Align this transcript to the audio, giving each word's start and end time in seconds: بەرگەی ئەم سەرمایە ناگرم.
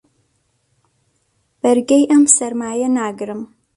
بەرگەی 1.61 2.09
ئەم 2.11 2.23
سەرمایە 2.35 2.87
ناگرم. 2.99 3.41